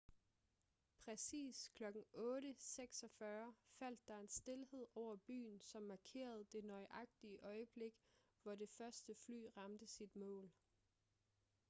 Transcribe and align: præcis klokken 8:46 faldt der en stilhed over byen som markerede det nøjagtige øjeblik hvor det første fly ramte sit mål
præcis 1.05 1.69
klokken 1.73 2.03
8:46 2.13 3.23
faldt 3.79 4.07
der 4.07 4.17
en 4.17 4.27
stilhed 4.27 4.85
over 4.95 5.15
byen 5.15 5.59
som 5.59 5.83
markerede 5.83 6.43
det 6.43 6.63
nøjagtige 6.63 7.37
øjeblik 7.43 7.93
hvor 8.43 8.55
det 8.55 8.69
første 8.69 9.15
fly 9.15 9.45
ramte 9.57 9.87
sit 9.87 10.15
mål 10.15 10.51